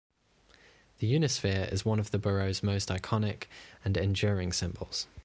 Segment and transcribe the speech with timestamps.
[0.97, 3.43] The Unisphere is one of the borough's most iconic
[3.85, 5.05] and enduring symbols.